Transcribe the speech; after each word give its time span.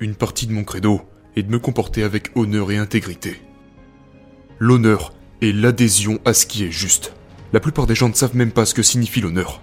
Une 0.00 0.14
partie 0.14 0.46
de 0.46 0.52
mon 0.52 0.62
credo 0.62 1.00
est 1.34 1.42
de 1.42 1.50
me 1.50 1.58
comporter 1.58 2.04
avec 2.04 2.30
honneur 2.36 2.70
et 2.70 2.76
intégrité. 2.76 3.42
L'honneur 4.60 5.12
est 5.42 5.50
l'adhésion 5.50 6.20
à 6.24 6.34
ce 6.34 6.46
qui 6.46 6.64
est 6.64 6.70
juste. 6.70 7.14
La 7.52 7.58
plupart 7.58 7.86
des 7.86 7.96
gens 7.96 8.08
ne 8.08 8.14
savent 8.14 8.36
même 8.36 8.52
pas 8.52 8.64
ce 8.64 8.74
que 8.74 8.82
signifie 8.84 9.20
l'honneur. 9.20 9.60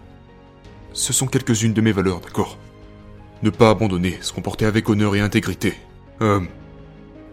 Ce 0.91 1.13
sont 1.13 1.27
quelques-unes 1.27 1.73
de 1.73 1.81
mes 1.81 1.93
valeurs, 1.93 2.19
d'accord? 2.19 2.57
Ne 3.43 3.49
pas 3.49 3.69
abandonner, 3.69 4.17
se 4.21 4.33
comporter 4.33 4.65
avec 4.65 4.89
honneur 4.89 5.15
et 5.15 5.21
intégrité. 5.21 5.73
Euh, 6.21 6.41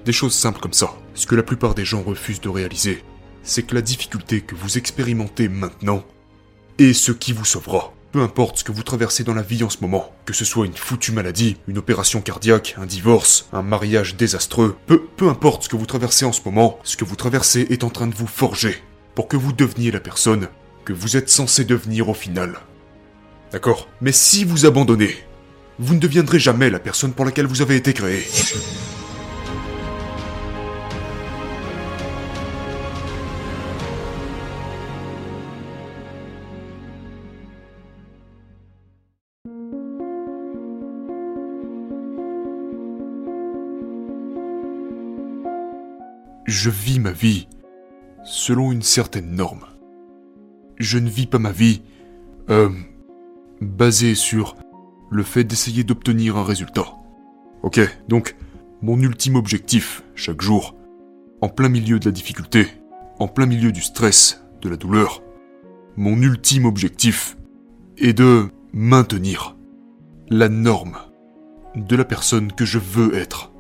des 0.05 0.13
choses 0.13 0.35
simples 0.35 0.61
comme 0.61 0.73
ça. 0.73 0.95
Ce 1.15 1.27
que 1.27 1.35
la 1.35 1.43
plupart 1.43 1.75
des 1.75 1.85
gens 1.85 2.03
refusent 2.03 2.41
de 2.41 2.49
réaliser, 2.49 3.03
c'est 3.43 3.65
que 3.65 3.75
la 3.75 3.83
difficulté 3.83 4.43
que 4.43 4.55
vous 4.55 4.79
expérimentez 4.79 5.49
maintenant 5.49 6.05
est 6.79 6.93
ce 6.93 7.11
qui 7.11 7.33
vous 7.33 7.45
sauvera. 7.45 7.93
Peu 8.13 8.21
importe 8.21 8.59
ce 8.59 8.65
que 8.65 8.73
vous 8.73 8.83
traversez 8.83 9.25
dans 9.25 9.33
la 9.33 9.41
vie 9.41 9.65
en 9.65 9.71
ce 9.71 9.79
moment, 9.81 10.13
que 10.27 10.35
ce 10.35 10.45
soit 10.45 10.67
une 10.67 10.77
foutue 10.77 11.13
maladie, 11.13 11.57
une 11.67 11.79
opération 11.79 12.21
cardiaque, 12.21 12.75
un 12.77 12.85
divorce, 12.85 13.49
un 13.55 13.63
mariage 13.63 14.17
désastreux, 14.17 14.77
peu, 14.85 15.01
peu 15.17 15.31
importe 15.31 15.63
ce 15.63 15.71
que 15.71 15.77
vous 15.77 15.87
traversez 15.87 16.27
en 16.27 16.33
ce 16.33 16.43
moment, 16.45 16.79
ce 16.85 16.99
que 16.99 17.07
vous 17.07 17.17
traversez 17.17 17.67
est 17.71 17.85
en 17.85 17.89
train 17.89 18.07
de 18.07 18.15
vous 18.15 18.27
forger 18.27 18.77
pour 19.15 19.29
que 19.29 19.39
vous 19.39 19.55
deveniez 19.55 19.91
la 19.91 20.01
personne 20.01 20.49
que 20.85 20.93
vous 20.93 21.17
êtes 21.17 21.31
censé 21.31 21.65
devenir 21.65 22.11
au 22.11 22.15
final. 22.15 22.59
D'accord? 23.51 23.89
Mais 24.03 24.13
si 24.13 24.45
vous 24.45 24.67
abandonnez, 24.67 25.17
vous 25.79 25.95
ne 25.95 26.01
deviendrez 26.01 26.39
jamais 26.39 26.69
la 26.69 26.81
personne 26.81 27.15
pour 27.15 27.25
laquelle 27.25 27.47
vous 27.47 27.63
avez 27.63 27.77
été 27.77 27.95
créé. 27.95 28.27
Je 46.47 46.71
vis 46.71 47.01
ma 47.01 47.13
vie 47.13 47.49
selon 48.25 48.73
une 48.73 48.83
certaine 48.83 49.35
norme. 49.35 49.65
Je 50.79 50.99
ne 50.99 51.09
vis 51.09 51.27
pas 51.27 51.39
ma 51.39 51.51
vie 51.51 51.83
euh, 52.51 52.71
basée 53.61 54.15
sur 54.15 54.55
le 55.11 55.23
fait 55.23 55.45
d'essayer 55.45 55.83
d'obtenir 55.83 56.37
un 56.37 56.45
résultat. 56.45 56.87
Ok, 57.63 57.81
donc 58.09 58.37
mon 58.81 59.01
ultime 59.01 59.37
objectif 59.37 60.05
chaque 60.15 60.41
jour, 60.41 60.77
en 61.41 61.49
plein 61.49 61.69
milieu 61.69 61.99
de 61.99 62.05
la 62.05 62.13
difficulté, 62.13 62.69
en 63.19 63.29
plein 63.29 63.47
milieu 63.47 63.73
du 63.73 63.83
stress, 63.83 64.45
de 64.61 64.69
la 64.69 64.77
douleur, 64.77 65.23
mon 65.97 66.21
ultime 66.23 66.67
objectif 66.67 67.37
est 67.99 68.13
de 68.13 68.49
maintenir 68.73 69.57
la 70.29 70.49
norme 70.49 70.97
de 71.75 71.97
la 71.97 72.05
personne 72.05 72.53
que 72.53 72.65
je 72.65 72.79
veux 72.79 73.15
être. 73.15 73.53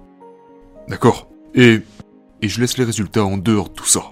D'accord? 0.89 1.29
Et 1.55 1.83
et 2.43 2.49
je 2.49 2.61
laisse 2.61 2.77
les 2.77 2.85
résultats 2.85 3.25
en 3.25 3.39
dehors 3.39 3.69
de 3.69 3.75
tout 3.75 3.87
ça. 3.87 4.03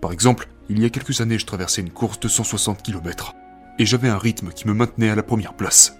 Par 0.00 0.12
exemple, 0.12 0.48
il 0.68 0.80
y 0.80 0.84
a 0.84 0.90
quelques 0.90 1.20
années, 1.22 1.38
je 1.38 1.46
traversais 1.46 1.80
une 1.80 1.90
course 1.90 2.20
de 2.20 2.28
160 2.28 2.82
km, 2.82 3.34
et 3.78 3.86
j'avais 3.86 4.08
un 4.08 4.18
rythme 4.18 4.50
qui 4.50 4.68
me 4.68 4.74
maintenait 4.74 5.08
à 5.08 5.14
la 5.14 5.22
première 5.22 5.54
place. 5.54 5.96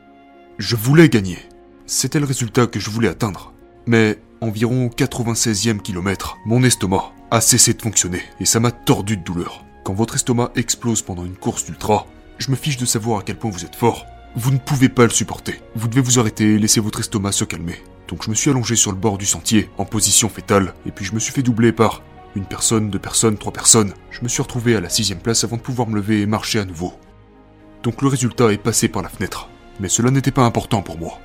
Je 0.58 0.76
voulais 0.76 1.08
gagner. 1.08 1.38
C'était 1.86 2.20
le 2.20 2.26
résultat 2.26 2.66
que 2.66 2.78
je 2.78 2.90
voulais 2.90 3.08
atteindre. 3.08 3.52
Mais 3.86 4.18
environ 4.40 4.88
96e 4.88 5.80
kilomètre, 5.80 6.36
mon 6.46 6.62
estomac 6.62 7.12
a 7.30 7.40
cessé 7.40 7.74
de 7.74 7.82
fonctionner, 7.82 8.22
et 8.40 8.44
ça 8.44 8.60
m'a 8.60 8.70
tordu 8.70 9.16
de 9.16 9.24
douleur. 9.24 9.64
Quand 9.84 9.94
votre 9.94 10.14
estomac 10.14 10.52
explose 10.54 11.02
pendant 11.02 11.24
une 11.24 11.36
course 11.36 11.64
d'ultra, 11.64 12.06
je 12.38 12.50
me 12.50 12.56
fiche 12.56 12.76
de 12.76 12.86
savoir 12.86 13.20
à 13.20 13.22
quel 13.22 13.36
point 13.36 13.50
vous 13.50 13.64
êtes 13.64 13.76
fort. 13.76 14.06
Vous 14.36 14.50
ne 14.50 14.58
pouvez 14.58 14.88
pas 14.88 15.04
le 15.04 15.10
supporter. 15.10 15.62
Vous 15.76 15.86
devez 15.86 16.00
vous 16.00 16.18
arrêter 16.18 16.54
et 16.54 16.58
laisser 16.58 16.80
votre 16.80 16.98
estomac 16.98 17.30
se 17.30 17.44
calmer. 17.44 17.80
Donc 18.08 18.24
je 18.24 18.30
me 18.30 18.34
suis 18.34 18.50
allongé 18.50 18.74
sur 18.74 18.90
le 18.90 18.98
bord 18.98 19.16
du 19.16 19.26
sentier, 19.26 19.70
en 19.78 19.84
position 19.84 20.28
fétale, 20.28 20.74
et 20.86 20.90
puis 20.90 21.04
je 21.04 21.14
me 21.14 21.20
suis 21.20 21.32
fait 21.32 21.42
doubler 21.42 21.70
par 21.70 22.02
une 22.34 22.44
personne, 22.44 22.90
deux 22.90 22.98
personnes, 22.98 23.38
trois 23.38 23.52
personnes. 23.52 23.94
Je 24.10 24.22
me 24.22 24.28
suis 24.28 24.42
retrouvé 24.42 24.74
à 24.74 24.80
la 24.80 24.88
sixième 24.88 25.20
place 25.20 25.44
avant 25.44 25.56
de 25.56 25.62
pouvoir 25.62 25.86
me 25.86 25.94
lever 25.94 26.20
et 26.20 26.26
marcher 26.26 26.58
à 26.58 26.64
nouveau. 26.64 26.94
Donc 27.84 28.02
le 28.02 28.08
résultat 28.08 28.52
est 28.52 28.58
passé 28.58 28.88
par 28.88 29.02
la 29.02 29.08
fenêtre. 29.08 29.48
Mais 29.78 29.88
cela 29.88 30.10
n'était 30.10 30.32
pas 30.32 30.44
important 30.44 30.82
pour 30.82 30.98
moi. 30.98 31.20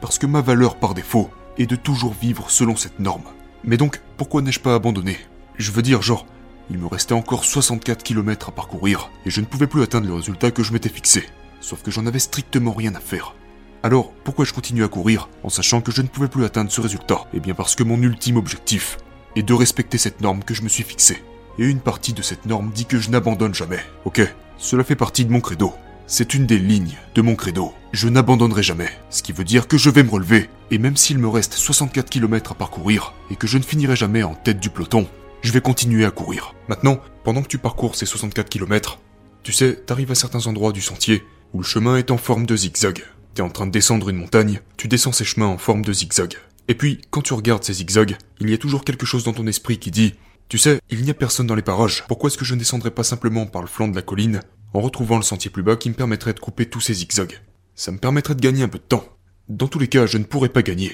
Parce 0.00 0.18
que 0.18 0.26
ma 0.26 0.40
valeur 0.40 0.80
par 0.80 0.94
défaut 0.94 1.30
est 1.58 1.66
de 1.66 1.76
toujours 1.76 2.16
vivre 2.20 2.50
selon 2.50 2.74
cette 2.74 2.98
norme. 2.98 3.24
Mais 3.62 3.76
donc, 3.76 4.00
pourquoi 4.16 4.42
n'ai-je 4.42 4.60
pas 4.60 4.74
abandonné? 4.74 5.16
Je 5.58 5.70
veux 5.70 5.82
dire, 5.82 6.02
genre, 6.02 6.26
il 6.70 6.78
me 6.78 6.86
restait 6.86 7.14
encore 7.14 7.44
64 7.44 8.02
km 8.02 8.48
à 8.48 8.52
parcourir, 8.52 9.10
et 9.24 9.30
je 9.30 9.40
ne 9.40 9.46
pouvais 9.46 9.68
plus 9.68 9.82
atteindre 9.82 10.08
le 10.08 10.14
résultat 10.14 10.50
que 10.50 10.64
je 10.64 10.72
m'étais 10.72 10.88
fixé. 10.88 11.24
Sauf 11.60 11.82
que 11.82 11.90
j'en 11.90 12.06
avais 12.06 12.18
strictement 12.18 12.72
rien 12.72 12.94
à 12.94 13.00
faire. 13.00 13.34
Alors, 13.82 14.12
pourquoi 14.24 14.44
je 14.44 14.52
continue 14.52 14.84
à 14.84 14.88
courir 14.88 15.28
en 15.44 15.48
sachant 15.48 15.80
que 15.80 15.92
je 15.92 16.02
ne 16.02 16.08
pouvais 16.08 16.28
plus 16.28 16.44
atteindre 16.44 16.70
ce 16.70 16.80
résultat? 16.80 17.26
Eh 17.32 17.40
bien 17.40 17.54
parce 17.54 17.76
que 17.76 17.84
mon 17.84 18.00
ultime 18.02 18.36
objectif 18.36 18.98
est 19.36 19.42
de 19.42 19.54
respecter 19.54 19.98
cette 19.98 20.20
norme 20.20 20.42
que 20.42 20.54
je 20.54 20.62
me 20.62 20.68
suis 20.68 20.82
fixée. 20.82 21.22
Et 21.58 21.64
une 21.64 21.80
partie 21.80 22.12
de 22.12 22.22
cette 22.22 22.46
norme 22.46 22.70
dit 22.74 22.86
que 22.86 22.98
je 22.98 23.10
n'abandonne 23.10 23.54
jamais. 23.54 23.80
Ok, 24.04 24.20
cela 24.56 24.84
fait 24.84 24.96
partie 24.96 25.24
de 25.24 25.32
mon 25.32 25.40
credo. 25.40 25.72
C'est 26.06 26.34
une 26.34 26.46
des 26.46 26.58
lignes 26.58 26.96
de 27.14 27.22
mon 27.22 27.36
credo. 27.36 27.72
Je 27.92 28.08
n'abandonnerai 28.08 28.62
jamais, 28.62 28.90
ce 29.10 29.22
qui 29.22 29.32
veut 29.32 29.44
dire 29.44 29.68
que 29.68 29.76
je 29.76 29.90
vais 29.90 30.02
me 30.02 30.10
relever, 30.10 30.48
et 30.70 30.78
même 30.78 30.96
s'il 30.96 31.18
me 31.18 31.28
reste 31.28 31.54
64 31.54 32.10
km 32.10 32.52
à 32.52 32.54
parcourir, 32.54 33.14
et 33.30 33.36
que 33.36 33.46
je 33.46 33.58
ne 33.58 33.62
finirai 33.62 33.94
jamais 33.94 34.22
en 34.22 34.34
tête 34.34 34.58
du 34.58 34.70
peloton, 34.70 35.06
je 35.42 35.52
vais 35.52 35.60
continuer 35.60 36.04
à 36.04 36.10
courir. 36.10 36.54
Maintenant, 36.68 36.98
pendant 37.24 37.42
que 37.42 37.48
tu 37.48 37.58
parcours 37.58 37.94
ces 37.94 38.06
64 38.06 38.48
km, 38.48 38.98
tu 39.42 39.52
sais, 39.52 39.74
t'arrives 39.74 40.10
à 40.10 40.14
certains 40.14 40.46
endroits 40.46 40.72
du 40.72 40.80
sentier 40.80 41.24
où 41.52 41.58
le 41.58 41.64
chemin 41.64 41.96
est 41.96 42.10
en 42.10 42.18
forme 42.18 42.46
de 42.46 42.56
zigzag 42.56 43.02
en 43.42 43.50
train 43.50 43.66
de 43.66 43.72
descendre 43.72 44.08
une 44.08 44.16
montagne, 44.16 44.60
tu 44.76 44.88
descends 44.88 45.12
ces 45.12 45.24
chemins 45.24 45.46
en 45.46 45.58
forme 45.58 45.84
de 45.84 45.92
zigzag. 45.92 46.34
Et 46.68 46.74
puis, 46.74 47.00
quand 47.10 47.22
tu 47.22 47.32
regardes 47.32 47.64
ces 47.64 47.74
zigzags, 47.74 48.16
il 48.40 48.50
y 48.50 48.54
a 48.54 48.58
toujours 48.58 48.84
quelque 48.84 49.06
chose 49.06 49.24
dans 49.24 49.32
ton 49.32 49.46
esprit 49.46 49.78
qui 49.78 49.90
dit 49.90 50.14
Tu 50.48 50.58
sais, 50.58 50.80
il 50.90 51.02
n'y 51.02 51.10
a 51.10 51.14
personne 51.14 51.46
dans 51.46 51.54
les 51.54 51.62
parages, 51.62 52.04
pourquoi 52.08 52.28
est-ce 52.28 52.38
que 52.38 52.44
je 52.44 52.54
ne 52.54 52.58
descendrais 52.58 52.90
pas 52.90 53.04
simplement 53.04 53.46
par 53.46 53.62
le 53.62 53.68
flanc 53.68 53.88
de 53.88 53.96
la 53.96 54.02
colline, 54.02 54.40
en 54.74 54.80
retrouvant 54.80 55.16
le 55.16 55.22
sentier 55.22 55.50
plus 55.50 55.62
bas 55.62 55.76
qui 55.76 55.88
me 55.88 55.94
permettrait 55.94 56.34
de 56.34 56.40
couper 56.40 56.66
tous 56.66 56.80
ces 56.80 56.94
zigzags? 56.94 57.40
Ça 57.74 57.92
me 57.92 57.98
permettrait 57.98 58.34
de 58.34 58.40
gagner 58.40 58.62
un 58.62 58.68
peu 58.68 58.78
de 58.78 58.84
temps. 58.84 59.04
Dans 59.48 59.68
tous 59.68 59.78
les 59.78 59.88
cas, 59.88 60.06
je 60.06 60.18
ne 60.18 60.24
pourrais 60.24 60.50
pas 60.50 60.62
gagner. 60.62 60.92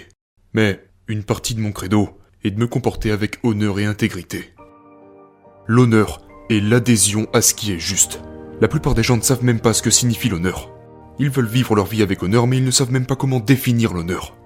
Mais, 0.52 0.84
une 1.08 1.24
partie 1.24 1.54
de 1.54 1.60
mon 1.60 1.72
credo 1.72 2.18
est 2.44 2.50
de 2.50 2.58
me 2.58 2.66
comporter 2.66 3.10
avec 3.10 3.38
honneur 3.42 3.78
et 3.80 3.84
intégrité. 3.84 4.54
L'honneur 5.66 6.20
est 6.50 6.60
l'adhésion 6.60 7.26
à 7.32 7.40
ce 7.40 7.54
qui 7.54 7.72
est 7.72 7.80
juste. 7.80 8.20
La 8.60 8.68
plupart 8.68 8.94
des 8.94 9.02
gens 9.02 9.16
ne 9.16 9.22
savent 9.22 9.44
même 9.44 9.60
pas 9.60 9.72
ce 9.72 9.82
que 9.82 9.90
signifie 9.90 10.28
l'honneur. 10.28 10.70
Ils 11.18 11.30
veulent 11.30 11.46
vivre 11.46 11.74
leur 11.74 11.86
vie 11.86 12.02
avec 12.02 12.22
honneur, 12.22 12.46
mais 12.46 12.58
ils 12.58 12.64
ne 12.64 12.70
savent 12.70 12.92
même 12.92 13.06
pas 13.06 13.16
comment 13.16 13.40
définir 13.40 13.92
l'honneur. 13.92 14.36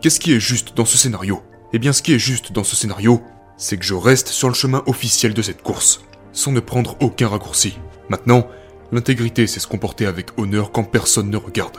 Qu'est-ce 0.00 0.20
qui 0.20 0.32
est 0.32 0.40
juste 0.40 0.76
dans 0.76 0.84
ce 0.84 0.98
scénario? 0.98 1.42
Eh 1.72 1.78
bien, 1.78 1.92
ce 1.92 2.02
qui 2.02 2.14
est 2.14 2.18
juste 2.18 2.52
dans 2.52 2.64
ce 2.64 2.76
scénario, 2.76 3.22
c'est 3.56 3.76
que 3.76 3.84
je 3.84 3.94
reste 3.94 4.28
sur 4.28 4.48
le 4.48 4.54
chemin 4.54 4.82
officiel 4.86 5.34
de 5.34 5.42
cette 5.42 5.62
course, 5.62 6.02
sans 6.32 6.52
ne 6.52 6.60
prendre 6.60 6.96
aucun 7.00 7.28
raccourci. 7.28 7.78
Maintenant, 8.08 8.46
l'intégrité, 8.92 9.46
c'est 9.46 9.60
se 9.60 9.66
comporter 9.66 10.06
avec 10.06 10.38
honneur 10.38 10.70
quand 10.70 10.84
personne 10.84 11.30
ne 11.30 11.36
regarde. 11.36 11.78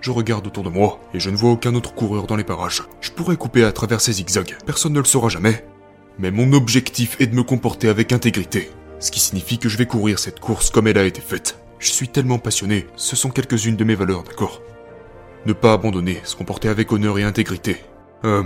Je 0.00 0.10
regarde 0.10 0.46
autour 0.46 0.64
de 0.64 0.68
moi 0.68 1.00
et 1.14 1.20
je 1.20 1.30
ne 1.30 1.36
vois 1.36 1.52
aucun 1.52 1.74
autre 1.74 1.94
coureur 1.94 2.26
dans 2.26 2.36
les 2.36 2.44
parages. 2.44 2.82
Je 3.00 3.10
pourrais 3.10 3.36
couper 3.36 3.64
à 3.64 3.72
travers 3.72 4.02
ces 4.02 4.12
zigzags, 4.12 4.56
personne 4.66 4.92
ne 4.92 4.98
le 4.98 5.06
saura 5.06 5.30
jamais. 5.30 5.64
Mais 6.18 6.30
mon 6.30 6.52
objectif 6.52 7.16
est 7.20 7.26
de 7.26 7.34
me 7.34 7.42
comporter 7.42 7.88
avec 7.88 8.12
intégrité, 8.12 8.70
ce 9.04 9.10
qui 9.10 9.20
signifie 9.20 9.58
que 9.58 9.68
je 9.68 9.76
vais 9.76 9.84
courir 9.84 10.18
cette 10.18 10.40
course 10.40 10.70
comme 10.70 10.86
elle 10.86 10.96
a 10.96 11.04
été 11.04 11.20
faite. 11.20 11.58
Je 11.78 11.90
suis 11.90 12.08
tellement 12.08 12.38
passionné, 12.38 12.86
ce 12.96 13.16
sont 13.16 13.28
quelques-unes 13.28 13.76
de 13.76 13.84
mes 13.84 13.94
valeurs, 13.94 14.22
d'accord? 14.22 14.62
Ne 15.44 15.52
pas 15.52 15.74
abandonner, 15.74 16.22
se 16.24 16.34
comporter 16.34 16.70
avec 16.70 16.90
honneur 16.90 17.18
et 17.18 17.22
intégrité. 17.22 17.76
Euh, 18.24 18.44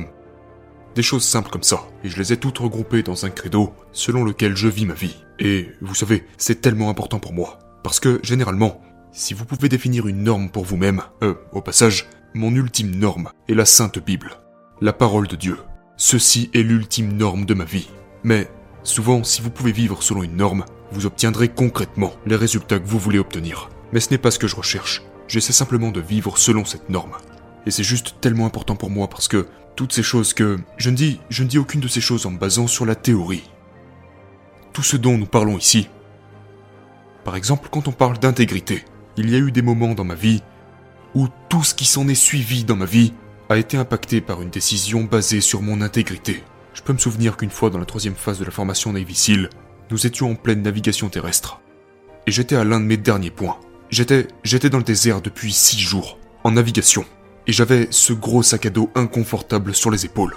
des 0.97 1.02
choses 1.02 1.22
simples 1.22 1.50
comme 1.50 1.62
ça, 1.62 1.86
et 2.02 2.08
je 2.08 2.18
les 2.18 2.32
ai 2.32 2.38
toutes 2.38 2.58
regroupées 2.58 3.04
dans 3.04 3.24
un 3.24 3.30
credo 3.30 3.72
selon 3.92 4.24
lequel 4.24 4.56
je 4.56 4.66
vis 4.66 4.84
ma 4.84 4.94
vie. 4.94 5.24
Et 5.38 5.68
vous 5.80 5.94
savez, 5.94 6.24
c'est 6.38 6.60
tellement 6.60 6.91
important 6.91 7.20
pour 7.20 7.32
moi. 7.32 7.60
Parce 7.84 8.00
que, 8.00 8.18
généralement, 8.24 8.80
si 9.12 9.34
vous 9.34 9.44
pouvez 9.44 9.68
définir 9.68 10.09
une 10.09 10.24
norme 10.24 10.50
pour 10.50 10.65
vous-même, 10.65 11.03
euh, 11.22 11.34
au 11.53 11.60
passage, 11.60 12.09
mon 12.34 12.53
ultime 12.53 12.97
norme 12.97 13.30
est 13.48 13.54
la 13.54 13.65
Sainte 13.65 14.00
Bible, 14.00 14.33
la 14.80 14.92
parole 14.92 15.28
de 15.28 15.36
Dieu. 15.36 15.59
Ceci 15.97 16.50
est 16.53 16.65
l'ultime 16.65 17.12
norme 17.12 17.44
de 17.44 17.54
ma 17.54 17.65
vie. 17.65 17.88
Mais, 18.24 18.50
souvent, 18.83 19.25
si 19.25 19.42
vous 19.42 19.51
pouvez 19.51 19.72
vivre 19.72 20.03
selon 20.03 20.22
une 20.22 20.36
norme, 20.36 20.65
vous 20.92 21.07
obtiendrez 21.07 21.48
concrètement 21.48 22.13
les 22.27 22.36
résultats 22.36 22.78
que 22.78 22.86
vous 22.86 22.98
voulez 22.98 23.19
obtenir. 23.19 23.71
Mais 23.92 24.01
ce 24.01 24.10
n'est 24.10 24.19
pas 24.19 24.30
ce 24.30 24.39
que 24.39 24.48
je 24.48 24.57
recherche. 24.57 25.03
J'essaie 25.28 25.53
simplement 25.53 25.91
de 25.91 26.01
vivre 26.01 26.39
selon 26.39 26.65
cette 26.65 26.89
norme. 26.89 27.16
Et 27.66 27.71
c'est 27.71 27.83
juste 27.83 28.16
tellement 28.21 28.47
important 28.47 28.77
pour 28.77 28.91
moi 28.91 29.09
parce 29.09 29.28
que 29.28 29.47
toutes 29.77 29.92
ces 29.92 30.03
choses 30.03 30.33
que 30.33 30.59
je 30.77 30.91
ne 30.91 30.97
dis, 30.97 31.21
je 31.28 31.42
ne 31.42 31.48
dis 31.48 31.59
aucune 31.59 31.80
de 31.80 31.89
ces 31.89 32.01
choses 32.01 32.27
en 32.27 32.30
me 32.30 32.39
basant 32.39 32.66
sur 32.66 32.86
la 32.86 32.95
théorie. 32.95 33.51
Tout 34.72 34.83
ce 34.83 34.97
dont 34.97 35.19
nous 35.19 35.27
parlons 35.27 35.59
ici. 35.59 35.89
Par 37.24 37.36
exemple, 37.36 37.69
quand 37.71 37.89
on 37.89 37.92
parle 37.92 38.19
d'intégrité, 38.19 38.84
il 39.16 39.31
y 39.31 39.34
a 39.34 39.39
eu 39.39 39.53
des 39.53 39.63
moments 39.63 39.95
dans 39.95 40.04
ma 40.04 40.15
vie 40.15 40.42
où 41.15 41.28
tout 41.48 41.63
ce 41.63 41.74
qui 41.74 41.84
s'en 41.84 42.09
est 42.09 42.15
suivi 42.15 42.65
dans 42.65 42.77
ma 42.77 42.86
vie 42.86 43.13
a 43.48 43.57
été 43.57 43.77
impacté 43.77 44.21
par 44.21 44.42
une 44.42 44.51
décision 44.51 45.04
basée 45.04 45.41
sur 45.41 45.63
mon 45.63 45.81
intégrité. 45.81 46.42
Je 46.74 46.82
peux 46.82 46.92
me 46.92 46.98
souvenir 46.98 47.36
qu'une 47.36 47.50
fois 47.50 47.70
dans 47.70 47.78
la 47.78 47.84
troisième 47.84 48.15
phase 48.15 48.38
de 48.38 48.44
la 48.44 48.50
formation 48.50 48.92
Navy 48.92 49.15
SEAL, 49.15 49.50
nous 49.91 50.06
étions 50.06 50.30
en 50.30 50.34
pleine 50.34 50.62
navigation 50.62 51.09
terrestre. 51.09 51.60
Et 52.26 52.30
j'étais 52.30 52.56
à 52.56 52.65
l'un 52.65 52.80
de 52.80 52.84
mes 52.84 52.97
derniers 52.97 53.30
points. 53.30 53.59
J'étais, 53.91 54.28
j'étais 54.44 54.70
dans 54.70 54.78
le 54.78 54.84
désert 54.84 55.22
depuis 55.22 55.53
six 55.53 55.80
jours, 55.80 56.18
en 56.44 56.53
navigation. 56.53 57.04
Et 57.47 57.53
j'avais 57.53 57.88
ce 57.91 58.12
gros 58.12 58.42
sac 58.42 58.66
à 58.66 58.70
dos 58.70 58.91
inconfortable 58.94 59.74
sur 59.74 59.91
les 59.91 60.04
épaules. 60.04 60.36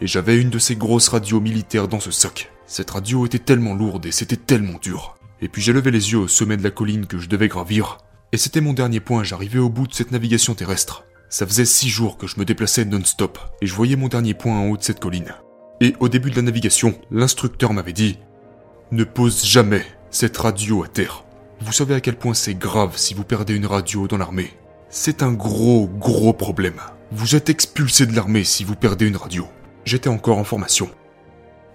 Et 0.00 0.06
j'avais 0.06 0.40
une 0.40 0.50
de 0.50 0.60
ces 0.60 0.76
grosses 0.76 1.08
radios 1.08 1.40
militaires 1.40 1.88
dans 1.88 1.98
ce 1.98 2.12
sac. 2.12 2.52
Cette 2.66 2.90
radio 2.90 3.26
était 3.26 3.40
tellement 3.40 3.74
lourde 3.74 4.06
et 4.06 4.12
c'était 4.12 4.36
tellement 4.36 4.78
dur. 4.80 5.16
Et 5.40 5.48
puis 5.48 5.60
j'ai 5.60 5.72
levé 5.72 5.90
les 5.90 6.12
yeux 6.12 6.18
au 6.18 6.28
sommet 6.28 6.56
de 6.56 6.62
la 6.62 6.70
colline 6.70 7.06
que 7.06 7.18
je 7.18 7.28
devais 7.28 7.48
gravir. 7.48 7.98
Et 8.30 8.36
c'était 8.36 8.60
mon 8.60 8.74
dernier 8.74 9.00
point, 9.00 9.24
j'arrivais 9.24 9.58
au 9.58 9.70
bout 9.70 9.86
de 9.88 9.94
cette 9.94 10.12
navigation 10.12 10.54
terrestre. 10.54 11.04
Ça 11.30 11.46
faisait 11.46 11.64
six 11.64 11.88
jours 11.88 12.16
que 12.16 12.26
je 12.26 12.38
me 12.38 12.44
déplaçais 12.44 12.84
non-stop, 12.84 13.38
et 13.60 13.66
je 13.66 13.74
voyais 13.74 13.96
mon 13.96 14.08
dernier 14.08 14.34
point 14.34 14.58
en 14.58 14.68
haut 14.68 14.76
de 14.76 14.82
cette 14.82 15.00
colline. 15.00 15.34
Et 15.80 15.94
au 16.00 16.08
début 16.08 16.30
de 16.30 16.36
la 16.36 16.42
navigation, 16.42 16.98
l'instructeur 17.10 17.72
m'avait 17.72 17.92
dit 17.92 18.18
Ne 18.90 19.04
pose 19.04 19.44
jamais 19.44 19.84
cette 20.10 20.36
radio 20.36 20.82
à 20.82 20.88
terre. 20.88 21.24
Vous 21.60 21.72
savez 21.72 21.94
à 21.94 22.00
quel 22.00 22.16
point 22.16 22.34
c'est 22.34 22.54
grave 22.54 22.96
si 22.96 23.14
vous 23.14 23.24
perdez 23.24 23.54
une 23.54 23.66
radio 23.66 24.08
dans 24.08 24.18
l'armée. 24.18 24.52
C'est 24.90 25.22
un 25.22 25.32
gros, 25.32 25.86
gros 25.86 26.32
problème. 26.32 26.80
Vous 27.12 27.36
êtes 27.36 27.48
expulsé 27.48 28.06
de 28.06 28.16
l'armée 28.16 28.44
si 28.44 28.64
vous 28.64 28.74
perdez 28.74 29.06
une 29.06 29.16
radio. 29.16 29.46
J'étais 29.84 30.08
encore 30.08 30.38
en 30.38 30.44
formation. 30.44 30.90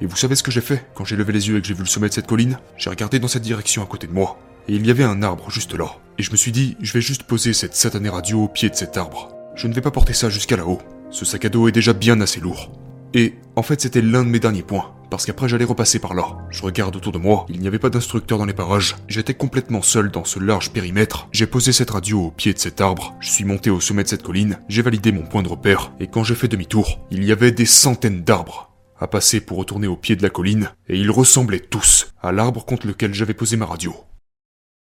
Et 0.01 0.05
vous 0.05 0.15
savez 0.15 0.35
ce 0.35 0.43
que 0.43 0.51
j'ai 0.51 0.61
fait 0.61 0.85
quand 0.95 1.05
j'ai 1.05 1.15
levé 1.15 1.31
les 1.31 1.47
yeux 1.47 1.57
et 1.57 1.61
que 1.61 1.67
j'ai 1.67 1.73
vu 1.73 1.81
le 1.83 1.87
sommet 1.87 2.09
de 2.09 2.13
cette 2.13 2.27
colline? 2.27 2.59
J'ai 2.77 2.89
regardé 2.89 3.19
dans 3.19 3.27
cette 3.27 3.43
direction 3.43 3.83
à 3.83 3.85
côté 3.85 4.07
de 4.07 4.13
moi. 4.13 4.37
Et 4.67 4.75
il 4.75 4.85
y 4.85 4.91
avait 4.91 5.03
un 5.03 5.23
arbre 5.23 5.49
juste 5.49 5.73
là. 5.73 5.95
Et 6.17 6.23
je 6.23 6.31
me 6.31 6.37
suis 6.37 6.51
dit, 6.51 6.75
je 6.81 6.93
vais 6.93 7.01
juste 7.01 7.23
poser 7.23 7.53
cette 7.53 7.75
satanée 7.75 8.09
radio 8.09 8.43
au 8.43 8.47
pied 8.47 8.69
de 8.69 8.75
cet 8.75 8.97
arbre. 8.97 9.33
Je 9.55 9.67
ne 9.67 9.73
vais 9.73 9.81
pas 9.81 9.91
porter 9.91 10.13
ça 10.13 10.29
jusqu'à 10.29 10.57
là-haut. 10.57 10.81
Ce 11.09 11.25
sac 11.25 11.45
à 11.45 11.49
dos 11.49 11.67
est 11.67 11.71
déjà 11.71 11.93
bien 11.93 12.19
assez 12.21 12.39
lourd. 12.39 12.71
Et 13.13 13.35
en 13.55 13.61
fait, 13.61 13.81
c'était 13.81 14.01
l'un 14.01 14.23
de 14.23 14.29
mes 14.29 14.39
derniers 14.39 14.63
points, 14.63 14.91
parce 15.11 15.25
qu'après 15.25 15.47
j'allais 15.47 15.65
repasser 15.65 15.99
par 15.99 16.15
là. 16.15 16.37
Je 16.49 16.63
regarde 16.63 16.95
autour 16.95 17.11
de 17.11 17.19
moi, 17.19 17.45
il 17.49 17.59
n'y 17.59 17.67
avait 17.67 17.77
pas 17.77 17.91
d'instructeur 17.91 18.39
dans 18.39 18.45
les 18.45 18.53
parages. 18.53 18.95
J'étais 19.07 19.35
complètement 19.35 19.83
seul 19.83 20.09
dans 20.09 20.23
ce 20.23 20.39
large 20.39 20.71
périmètre. 20.71 21.27
J'ai 21.31 21.45
posé 21.45 21.71
cette 21.71 21.91
radio 21.91 22.21
au 22.21 22.31
pied 22.31 22.53
de 22.53 22.59
cet 22.59 22.81
arbre, 22.81 23.15
je 23.19 23.29
suis 23.29 23.45
monté 23.45 23.69
au 23.69 23.79
sommet 23.79 24.03
de 24.03 24.07
cette 24.07 24.23
colline, 24.23 24.57
j'ai 24.67 24.81
validé 24.81 25.11
mon 25.11 25.23
point 25.23 25.43
de 25.43 25.49
repère, 25.49 25.91
et 25.99 26.07
quand 26.07 26.23
j'ai 26.23 26.35
fait 26.35 26.47
demi-tour, 26.47 26.99
il 27.11 27.23
y 27.23 27.31
avait 27.31 27.51
des 27.51 27.67
centaines 27.67 28.23
d'arbres 28.23 28.71
à 28.99 29.07
passer 29.07 29.41
pour 29.41 29.57
retourner 29.57 29.87
au 29.87 29.97
pied 29.97 30.15
de 30.15 30.23
la 30.23 30.29
colline, 30.29 30.71
et 30.87 30.97
ils 30.97 31.11
ressemblaient 31.11 31.59
tous 31.59 32.13
à 32.21 32.31
l'arbre 32.31 32.65
contre 32.65 32.87
lequel 32.87 33.13
j'avais 33.13 33.33
posé 33.33 33.57
ma 33.57 33.65
radio. 33.65 33.93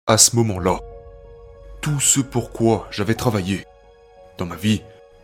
À 0.06 0.18
ce 0.18 0.36
moment-là, 0.36 0.80
tout 1.80 1.98
ce 1.98 2.20
pourquoi 2.20 2.86
j'avais 2.92 3.14
travaillé 3.14 3.64
dans 4.38 4.46
ma 4.46 4.56
vie. 4.56 4.82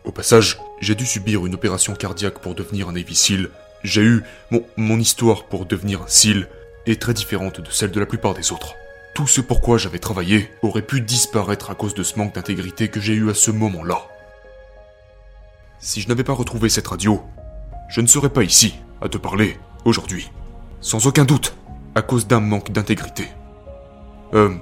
Au 0.08 0.10
passage, 0.10 0.58
j'ai 0.80 0.94
dû 0.94 1.04
subir 1.04 1.44
une 1.44 1.54
opération 1.54 1.94
cardiaque 1.94 2.38
pour 2.38 2.54
devenir 2.54 2.88
un 2.88 2.92
Navy. 2.92 3.46
J'ai 3.84 4.00
eu 4.00 4.22
mon, 4.50 4.64
mon 4.78 4.98
histoire 4.98 5.44
pour 5.44 5.66
devenir 5.66 6.00
un 6.00 6.08
SEAL 6.08 6.48
est 6.86 6.98
très 6.98 7.12
différente 7.12 7.60
de 7.60 7.70
celle 7.70 7.90
de 7.90 8.00
la 8.00 8.06
plupart 8.06 8.32
des 8.32 8.50
autres. 8.50 8.74
Tout 9.14 9.26
ce 9.26 9.42
pourquoi 9.42 9.76
j'avais 9.76 9.98
travaillé 9.98 10.50
aurait 10.62 10.80
pu 10.80 11.02
disparaître 11.02 11.70
à 11.70 11.74
cause 11.74 11.92
de 11.92 12.02
ce 12.02 12.18
manque 12.18 12.34
d'intégrité 12.34 12.88
que 12.88 13.00
j'ai 13.00 13.12
eu 13.12 13.28
à 13.28 13.34
ce 13.34 13.50
moment-là. 13.50 14.00
Si 15.78 16.00
je 16.00 16.08
n'avais 16.08 16.24
pas 16.24 16.32
retrouvé 16.32 16.70
cette 16.70 16.88
radio, 16.88 17.22
je 17.90 18.00
ne 18.00 18.06
serais 18.06 18.30
pas 18.30 18.44
ici 18.44 18.76
à 19.02 19.10
te 19.10 19.18
parler 19.18 19.58
aujourd'hui. 19.84 20.30
Sans 20.80 21.06
aucun 21.06 21.26
doute, 21.26 21.54
à 21.94 22.00
cause 22.00 22.26
d'un 22.26 22.40
manque 22.40 22.72
d'intégrité. 22.72 23.28
Euh, 24.32 24.54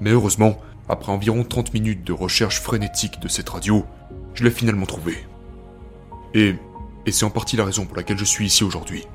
mais 0.00 0.10
heureusement, 0.10 0.56
après 0.88 1.10
environ 1.10 1.42
30 1.42 1.74
minutes 1.74 2.04
de 2.04 2.12
recherche 2.12 2.60
frénétique 2.60 3.18
de 3.18 3.26
cette 3.26 3.48
radio, 3.48 3.84
je 4.34 4.44
l'ai 4.44 4.50
finalement 4.50 4.86
trouvée. 4.86 5.18
Et, 6.34 6.54
et 7.06 7.12
c'est 7.12 7.24
en 7.24 7.30
partie 7.30 7.56
la 7.56 7.64
raison 7.64 7.86
pour 7.86 7.96
laquelle 7.96 8.18
je 8.18 8.24
suis 8.24 8.46
ici 8.46 8.64
aujourd'hui. 8.64 9.06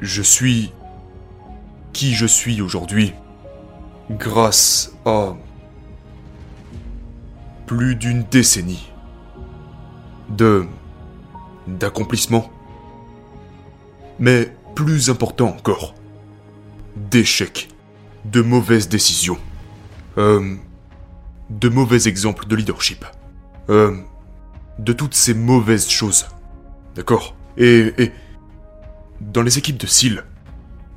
Je 0.00 0.22
suis 0.22 0.72
qui 1.92 2.14
je 2.14 2.26
suis 2.26 2.60
aujourd'hui 2.60 3.14
grâce 4.10 4.92
à 5.04 5.34
plus 7.66 7.96
d'une 7.96 8.22
décennie 8.24 8.92
de 10.28 10.66
d'accomplissement. 11.66 12.50
Mais 14.18 14.54
plus 14.74 15.10
important 15.10 15.48
encore, 15.48 15.94
d'échecs, 16.96 17.68
de 18.30 18.42
mauvaises 18.42 18.88
décisions, 18.88 19.38
euh, 20.18 20.56
de 21.50 21.68
mauvais 21.68 22.08
exemples 22.08 22.46
de 22.46 22.56
leadership, 22.56 23.04
euh, 23.70 23.96
de 24.78 24.92
toutes 24.92 25.14
ces 25.14 25.34
mauvaises 25.34 25.88
choses. 25.88 26.26
D'accord? 26.94 27.36
Et, 27.56 27.92
et 27.98 28.12
dans 29.20 29.42
les 29.42 29.58
équipes 29.58 29.78
de 29.78 29.86
SEAL, 29.86 30.24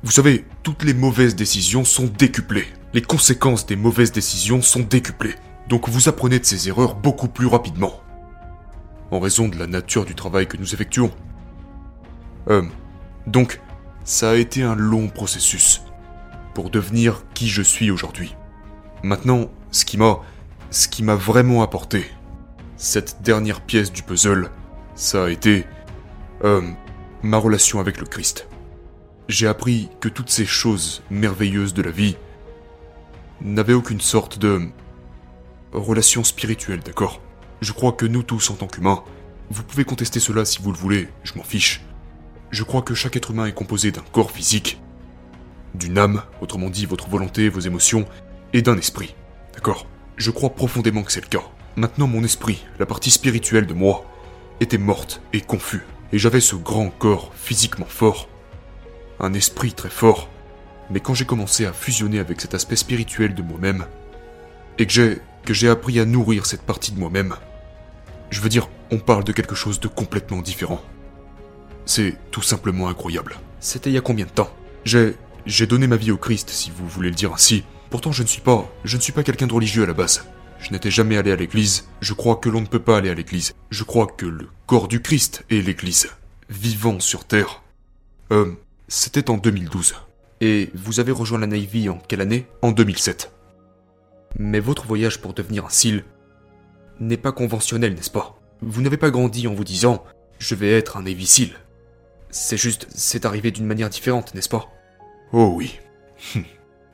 vous 0.02 0.10
savez, 0.10 0.44
toutes 0.62 0.82
les 0.82 0.94
mauvaises 0.94 1.36
décisions 1.36 1.84
sont 1.84 2.06
décuplées. 2.06 2.66
Les 2.94 3.02
conséquences 3.02 3.66
des 3.66 3.76
mauvaises 3.76 4.12
décisions 4.12 4.62
sont 4.62 4.80
décuplées. 4.80 5.34
Donc 5.68 5.88
vous 5.88 6.08
apprenez 6.08 6.38
de 6.38 6.44
ces 6.44 6.68
erreurs 6.68 6.94
beaucoup 6.94 7.28
plus 7.28 7.46
rapidement. 7.46 8.00
En 9.10 9.20
raison 9.20 9.48
de 9.48 9.58
la 9.58 9.66
nature 9.66 10.04
du 10.04 10.14
travail 10.14 10.46
que 10.46 10.56
nous 10.56 10.74
effectuons. 10.74 11.10
Euh, 12.48 12.62
donc, 13.26 13.60
ça 14.04 14.30
a 14.30 14.34
été 14.36 14.62
un 14.62 14.74
long 14.74 15.08
processus 15.08 15.82
pour 16.60 16.68
devenir 16.68 17.24
qui 17.32 17.48
je 17.48 17.62
suis 17.62 17.90
aujourd'hui. 17.90 18.36
Maintenant, 19.02 19.50
ce 19.70 19.86
qui 19.86 19.96
m'a 19.96 20.18
ce 20.70 20.88
qui 20.88 21.02
m'a 21.02 21.14
vraiment 21.14 21.62
apporté 21.62 22.04
cette 22.76 23.22
dernière 23.22 23.62
pièce 23.62 23.90
du 23.90 24.02
puzzle, 24.02 24.50
ça 24.94 25.24
a 25.24 25.30
été 25.30 25.64
euh, 26.44 26.60
ma 27.22 27.38
relation 27.38 27.80
avec 27.80 27.98
le 27.98 28.04
Christ. 28.04 28.46
J'ai 29.26 29.46
appris 29.46 29.88
que 30.00 30.10
toutes 30.10 30.28
ces 30.28 30.44
choses 30.44 31.02
merveilleuses 31.08 31.72
de 31.72 31.80
la 31.80 31.90
vie 31.90 32.18
n'avaient 33.40 33.72
aucune 33.72 34.02
sorte 34.02 34.38
de 34.38 34.68
relation 35.72 36.24
spirituelle, 36.24 36.80
d'accord? 36.80 37.22
Je 37.62 37.72
crois 37.72 37.92
que 37.92 38.04
nous 38.04 38.22
tous 38.22 38.50
en 38.50 38.54
tant 38.56 38.66
qu'humains, 38.66 39.02
vous 39.48 39.62
pouvez 39.62 39.86
contester 39.86 40.20
cela 40.20 40.44
si 40.44 40.60
vous 40.60 40.72
le 40.72 40.78
voulez, 40.78 41.08
je 41.24 41.32
m'en 41.38 41.42
fiche. 41.42 41.80
Je 42.50 42.64
crois 42.64 42.82
que 42.82 42.92
chaque 42.92 43.16
être 43.16 43.30
humain 43.30 43.46
est 43.46 43.54
composé 43.54 43.92
d'un 43.92 44.04
corps 44.12 44.30
physique, 44.30 44.78
d'une 45.74 45.98
âme, 45.98 46.22
autrement 46.40 46.70
dit 46.70 46.86
votre 46.86 47.08
volonté, 47.08 47.48
vos 47.48 47.60
émotions, 47.60 48.06
et 48.52 48.62
d'un 48.62 48.76
esprit. 48.76 49.14
D'accord? 49.54 49.86
Je 50.16 50.30
crois 50.30 50.50
profondément 50.50 51.02
que 51.02 51.12
c'est 51.12 51.20
le 51.20 51.28
cas. 51.28 51.44
Maintenant 51.76 52.06
mon 52.06 52.24
esprit, 52.24 52.64
la 52.78 52.86
partie 52.86 53.10
spirituelle 53.10 53.66
de 53.66 53.74
moi, 53.74 54.04
était 54.60 54.78
morte 54.78 55.22
et 55.32 55.40
confus. 55.40 55.82
Et 56.12 56.18
j'avais 56.18 56.40
ce 56.40 56.56
grand 56.56 56.90
corps 56.90 57.32
physiquement 57.34 57.86
fort, 57.86 58.28
un 59.20 59.32
esprit 59.34 59.72
très 59.72 59.90
fort. 59.90 60.28
Mais 60.90 61.00
quand 61.00 61.14
j'ai 61.14 61.24
commencé 61.24 61.66
à 61.66 61.72
fusionner 61.72 62.18
avec 62.18 62.40
cet 62.40 62.54
aspect 62.54 62.76
spirituel 62.76 63.34
de 63.34 63.42
moi-même, 63.42 63.86
et 64.78 64.86
que 64.86 64.92
j'ai 64.92 65.18
que 65.44 65.54
j'ai 65.54 65.68
appris 65.68 65.98
à 65.98 66.04
nourrir 66.04 66.44
cette 66.46 66.62
partie 66.62 66.92
de 66.92 66.98
moi-même, 66.98 67.34
je 68.30 68.40
veux 68.40 68.48
dire, 68.48 68.68
on 68.90 68.98
parle 68.98 69.24
de 69.24 69.32
quelque 69.32 69.54
chose 69.54 69.80
de 69.80 69.88
complètement 69.88 70.42
différent. 70.42 70.82
C'est 71.86 72.16
tout 72.30 72.42
simplement 72.42 72.88
incroyable. 72.88 73.36
C'était 73.58 73.90
il 73.90 73.94
y 73.94 73.98
a 73.98 74.02
combien 74.02 74.26
de 74.26 74.30
temps? 74.30 74.50
J'ai 74.84 75.16
j'ai 75.46 75.66
donné 75.66 75.86
ma 75.86 75.96
vie 75.96 76.10
au 76.10 76.16
Christ, 76.16 76.50
si 76.50 76.70
vous 76.70 76.86
voulez 76.88 77.10
le 77.10 77.14
dire 77.14 77.32
ainsi. 77.32 77.64
Pourtant, 77.90 78.12
je 78.12 78.22
ne 78.22 78.28
suis 78.28 78.40
pas 78.40 78.70
je 78.84 78.96
ne 78.96 79.02
suis 79.02 79.12
pas 79.12 79.22
quelqu'un 79.22 79.46
de 79.46 79.52
religieux 79.52 79.82
à 79.82 79.86
la 79.86 79.94
base. 79.94 80.24
Je 80.60 80.70
n'étais 80.72 80.90
jamais 80.90 81.16
allé 81.16 81.32
à 81.32 81.36
l'église. 81.36 81.88
Je 82.00 82.12
crois 82.12 82.36
que 82.36 82.48
l'on 82.48 82.60
ne 82.60 82.66
peut 82.66 82.78
pas 82.78 82.98
aller 82.98 83.10
à 83.10 83.14
l'église. 83.14 83.54
Je 83.70 83.84
crois 83.84 84.06
que 84.06 84.26
le 84.26 84.48
corps 84.66 84.88
du 84.88 85.00
Christ 85.00 85.44
est 85.50 85.64
l'église, 85.64 86.10
vivant 86.50 87.00
sur 87.00 87.24
terre. 87.24 87.62
Euh, 88.30 88.52
c'était 88.88 89.30
en 89.30 89.38
2012. 89.38 89.94
Et 90.42 90.70
vous 90.74 91.00
avez 91.00 91.12
rejoint 91.12 91.38
la 91.38 91.46
Navy 91.46 91.88
en 91.88 91.98
quelle 91.98 92.20
année? 92.20 92.46
En 92.62 92.72
2007. 92.72 93.32
Mais 94.38 94.60
votre 94.60 94.86
voyage 94.86 95.20
pour 95.20 95.34
devenir 95.34 95.66
un 95.66 95.70
SEAL 95.70 96.04
n'est 97.00 97.16
pas 97.16 97.32
conventionnel, 97.32 97.94
n'est-ce 97.94 98.10
pas? 98.10 98.38
Vous 98.60 98.82
n'avez 98.82 98.98
pas 98.98 99.10
grandi 99.10 99.48
en 99.48 99.54
vous 99.54 99.64
disant 99.64 100.04
je 100.38 100.54
vais 100.54 100.70
être 100.70 100.96
un 100.96 101.02
Navy 101.02 101.26
SEAL. 101.26 101.50
C'est 102.30 102.56
juste, 102.56 102.86
c'est 102.94 103.24
arrivé 103.24 103.50
d'une 103.50 103.66
manière 103.66 103.90
différente, 103.90 104.34
n'est-ce 104.34 104.48
pas? 104.48 104.70
Oh 105.32 105.52
oui. 105.56 105.78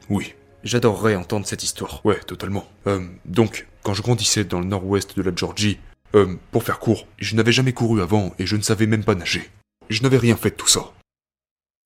Oui. 0.08 0.34
J'adorerais 0.62 1.16
entendre 1.16 1.46
cette 1.46 1.64
histoire. 1.64 2.00
Ouais, 2.04 2.20
totalement. 2.20 2.64
Euh, 2.86 3.04
donc, 3.24 3.66
quand 3.82 3.92
je 3.92 4.02
grandissais 4.02 4.44
dans 4.44 4.60
le 4.60 4.66
nord-ouest 4.66 5.16
de 5.16 5.22
la 5.22 5.34
Georgie, 5.34 5.80
euh, 6.14 6.36
pour 6.52 6.62
faire 6.62 6.78
court, 6.78 7.06
je 7.18 7.34
n'avais 7.34 7.52
jamais 7.52 7.72
couru 7.72 8.00
avant 8.00 8.34
et 8.38 8.46
je 8.46 8.56
ne 8.56 8.62
savais 8.62 8.86
même 8.86 9.04
pas 9.04 9.14
nager. 9.14 9.50
Je 9.90 10.02
n'avais 10.02 10.18
rien 10.18 10.36
fait 10.36 10.50
de 10.50 10.54
tout 10.54 10.68
ça. 10.68 10.92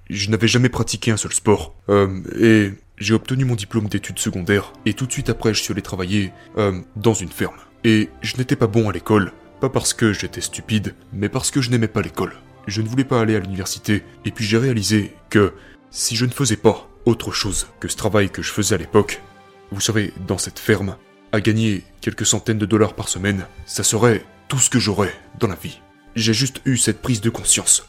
Je 0.09 0.31
n'avais 0.31 0.49
jamais 0.49 0.69
pratiqué 0.69 1.11
un 1.11 1.17
seul 1.17 1.33
sport. 1.33 1.75
Euh, 1.89 2.21
et 2.39 2.73
j'ai 2.99 3.15
obtenu 3.15 3.45
mon 3.45 3.55
diplôme 3.55 3.89
d'études 3.89 4.19
secondaires 4.19 4.73
et 4.85 4.95
tout 4.95 5.07
de 5.07 5.13
suite 5.13 5.31
après 5.31 5.55
je 5.55 5.63
suis 5.63 5.73
allé 5.73 5.83
travailler 5.83 6.33
euh, 6.59 6.81
dans 6.97 7.15
une 7.15 7.31
ferme. 7.31 7.57
Et 7.85 8.09
je 8.21 8.37
n'étais 8.37 8.57
pas 8.57 8.67
bon 8.67 8.89
à 8.89 8.93
l'école, 8.93 9.33
pas 9.61 9.71
parce 9.71 9.95
que 9.95 10.13
j'étais 10.13 10.43
stupide, 10.43 10.95
mais 11.13 11.29
parce 11.29 11.51
que 11.51 11.61
je 11.61 11.71
n'aimais 11.71 11.89
pas 11.89 12.03
l'école. 12.03 12.35
Je 12.67 12.83
ne 12.83 12.89
voulais 12.89 13.05
pas 13.05 13.21
aller 13.21 13.37
à 13.37 13.41
l'université 13.41 14.05
et 14.25 14.31
puis 14.31 14.45
j'ai 14.45 14.59
réalisé 14.59 15.15
que 15.31 15.55
si 15.91 16.17
je 16.17 16.25
ne 16.25 16.31
faisais 16.31 16.57
pas 16.57 16.89
autre 17.05 17.33
chose 17.33 17.67
que 17.81 17.89
ce 17.89 17.97
travail 17.97 18.31
que 18.31 18.43
je 18.43 18.53
faisais 18.53 18.75
à 18.75 18.79
l'époque, 18.79 19.21
vous 19.73 19.81
savez, 19.81 20.13
dans 20.27 20.39
cette 20.39 20.59
ferme, 20.59 20.97
à 21.33 21.41
gagner 21.41 21.85
quelques 22.01 22.27
centaines 22.27 22.59
de 22.59 22.67
dollars 22.67 22.95
par 22.95 23.09
semaine, 23.09 23.47
ça 23.67 23.83
serait 23.83 24.25
tout 24.49 24.59
ce 24.59 24.71
que 24.71 24.79
j'aurais 24.79 25.15
dans 25.39 25.47
la 25.47 25.55
vie. 25.55 25.81
J'ai 26.17 26.35
juste 26.35 26.61
eu 26.65 26.77
cette 26.77 27.03
prise 27.03 27.21
de 27.21 27.31
conscience. 27.31 27.87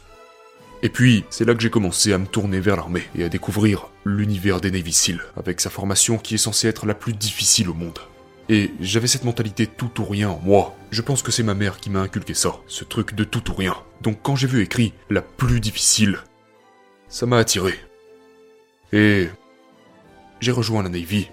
Et 0.82 0.88
puis, 0.88 1.24
c'est 1.30 1.44
là 1.44 1.54
que 1.54 1.60
j'ai 1.60 1.70
commencé 1.70 2.12
à 2.12 2.18
me 2.18 2.26
tourner 2.26 2.60
vers 2.60 2.76
l'armée 2.76 3.04
et 3.16 3.24
à 3.24 3.28
découvrir 3.28 3.88
l'univers 4.04 4.60
des 4.60 4.70
Navy 4.70 4.92
Seals, 4.92 5.22
avec 5.36 5.60
sa 5.60 5.70
formation 5.70 6.18
qui 6.18 6.34
est 6.34 6.38
censée 6.38 6.68
être 6.68 6.86
la 6.86 6.94
plus 6.94 7.12
difficile 7.12 7.68
au 7.68 7.74
monde. 7.74 7.98
Et 8.48 8.72
j'avais 8.80 9.06
cette 9.06 9.24
mentalité 9.24 9.66
tout 9.66 10.00
ou 10.00 10.04
rien 10.04 10.30
en 10.30 10.40
moi. 10.40 10.76
Je 10.90 11.02
pense 11.02 11.22
que 11.22 11.30
c'est 11.30 11.44
ma 11.44 11.54
mère 11.54 11.78
qui 11.78 11.90
m'a 11.90 12.00
inculqué 12.00 12.34
ça, 12.34 12.56
ce 12.66 12.84
truc 12.84 13.14
de 13.14 13.22
tout 13.24 13.50
ou 13.50 13.54
rien. 13.54 13.76
Donc 14.02 14.18
quand 14.22 14.34
j'ai 14.34 14.48
vu 14.48 14.60
écrit 14.60 14.92
la 15.10 15.22
plus 15.22 15.60
difficile, 15.60 16.18
ça 17.08 17.26
m'a 17.26 17.38
attiré. 17.38 17.74
Et 18.92 19.28
j'ai 20.40 20.52
rejoint 20.52 20.82
la 20.82 20.88
Navy. 20.88 21.30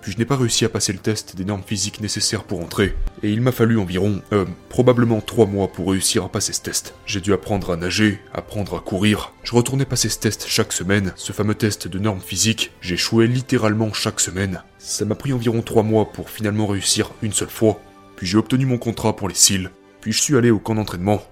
Puis 0.00 0.10
je 0.10 0.18
n'ai 0.18 0.24
pas 0.24 0.36
réussi 0.36 0.64
à 0.64 0.68
passer 0.68 0.92
le 0.92 0.98
test 0.98 1.36
des 1.36 1.44
normes 1.44 1.62
physiques 1.64 2.00
nécessaires 2.00 2.42
pour 2.42 2.60
entrer, 2.60 2.96
et 3.22 3.30
il 3.30 3.40
m'a 3.40 3.52
fallu 3.52 3.78
environ, 3.78 4.20
euh, 4.32 4.44
probablement 4.68 5.20
trois 5.20 5.46
mois 5.46 5.68
pour 5.68 5.90
réussir 5.90 6.24
à 6.24 6.28
passer 6.28 6.52
ce 6.52 6.60
test. 6.60 6.94
J'ai 7.06 7.20
dû 7.20 7.32
apprendre 7.32 7.70
à 7.70 7.76
nager, 7.76 8.18
apprendre 8.34 8.76
à 8.76 8.80
courir, 8.80 9.32
je 9.44 9.54
retournais 9.54 9.84
passer 9.84 10.08
ce 10.08 10.18
test 10.18 10.46
chaque 10.48 10.72
semaine, 10.72 11.12
ce 11.14 11.32
fameux 11.32 11.54
test 11.54 11.86
de 11.86 12.00
normes 12.00 12.20
physiques, 12.20 12.72
j'échouais 12.80 13.28
littéralement 13.28 13.92
chaque 13.92 14.18
semaine. 14.18 14.64
Ça 14.78 15.04
m'a 15.04 15.14
pris 15.14 15.32
environ 15.32 15.62
trois 15.62 15.84
mois 15.84 16.10
pour 16.10 16.30
finalement 16.30 16.66
réussir 16.66 17.12
une 17.22 17.32
seule 17.32 17.48
fois, 17.48 17.80
puis 18.16 18.26
j'ai 18.26 18.38
obtenu 18.38 18.66
mon 18.66 18.78
contrat 18.78 19.14
pour 19.14 19.28
les 19.28 19.36
cils, 19.36 19.70
puis 20.00 20.10
je 20.10 20.20
suis 20.20 20.36
allé 20.36 20.50
au 20.50 20.58
camp 20.58 20.74
d'entraînement, 20.74 21.22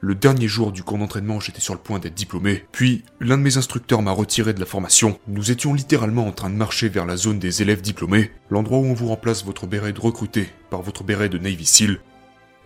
le 0.00 0.14
dernier 0.14 0.46
jour 0.46 0.72
du 0.72 0.82
camp 0.82 0.98
d'entraînement, 0.98 1.40
j'étais 1.40 1.60
sur 1.60 1.74
le 1.74 1.80
point 1.80 1.98
d'être 1.98 2.14
diplômé, 2.14 2.64
puis 2.70 3.04
l'un 3.20 3.38
de 3.38 3.42
mes 3.42 3.56
instructeurs 3.56 4.02
m'a 4.02 4.12
retiré 4.12 4.52
de 4.52 4.60
la 4.60 4.66
formation. 4.66 5.18
Nous 5.26 5.50
étions 5.50 5.74
littéralement 5.74 6.26
en 6.26 6.32
train 6.32 6.50
de 6.50 6.54
marcher 6.54 6.88
vers 6.88 7.06
la 7.06 7.16
zone 7.16 7.38
des 7.38 7.62
élèves 7.62 7.80
diplômés, 7.80 8.30
l'endroit 8.50 8.78
où 8.78 8.84
on 8.84 8.94
vous 8.94 9.08
remplace 9.08 9.44
votre 9.44 9.66
béret 9.66 9.92
de 9.92 10.00
recruté 10.00 10.48
par 10.70 10.82
votre 10.82 11.02
béret 11.02 11.28
de 11.28 11.38
Navy 11.38 11.64
SEAL. 11.64 11.98